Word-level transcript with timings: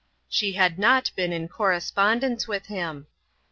She 0.27 0.53
had 0.53 0.79
not 0.79 1.11
been 1.15 1.31
in 1.31 1.47
correspondence 1.47 2.47
with 2.47 2.65
him. 2.65 3.05